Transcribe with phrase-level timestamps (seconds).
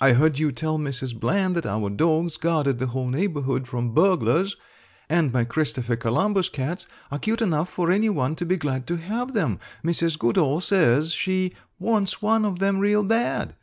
[0.00, 1.14] I heard you tell Mrs.
[1.20, 4.56] Bland that our dogs guarded the whole neighborhood from burglars,
[5.06, 9.34] and my Christopher Columbus cats are cute enough for anyone to be glad to have
[9.34, 9.58] them.
[9.84, 10.18] Mrs.
[10.18, 13.54] Goodall says she 'wants one of them real bad.'